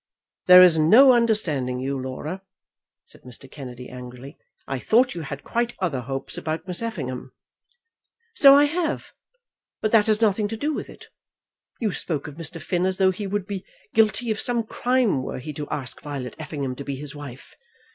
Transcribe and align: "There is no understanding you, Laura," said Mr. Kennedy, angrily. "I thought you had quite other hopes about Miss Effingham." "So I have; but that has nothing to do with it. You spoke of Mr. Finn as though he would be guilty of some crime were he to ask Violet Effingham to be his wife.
"There 0.47 0.63
is 0.63 0.79
no 0.79 1.13
understanding 1.13 1.79
you, 1.79 1.95
Laura," 1.95 2.41
said 3.05 3.21
Mr. 3.21 3.45
Kennedy, 3.51 3.87
angrily. 3.87 4.35
"I 4.67 4.79
thought 4.79 5.13
you 5.13 5.21
had 5.21 5.43
quite 5.43 5.75
other 5.79 6.01
hopes 6.01 6.39
about 6.39 6.67
Miss 6.67 6.81
Effingham." 6.81 7.33
"So 8.33 8.55
I 8.55 8.65
have; 8.65 9.11
but 9.79 9.91
that 9.91 10.07
has 10.07 10.19
nothing 10.19 10.47
to 10.47 10.57
do 10.57 10.73
with 10.73 10.89
it. 10.89 11.09
You 11.79 11.91
spoke 11.91 12.27
of 12.27 12.33
Mr. 12.33 12.59
Finn 12.59 12.87
as 12.87 12.97
though 12.97 13.11
he 13.11 13.27
would 13.27 13.45
be 13.45 13.63
guilty 13.93 14.31
of 14.31 14.41
some 14.41 14.63
crime 14.63 15.21
were 15.21 15.37
he 15.37 15.53
to 15.53 15.67
ask 15.69 16.01
Violet 16.01 16.35
Effingham 16.39 16.75
to 16.77 16.83
be 16.83 16.95
his 16.95 17.13
wife. 17.13 17.55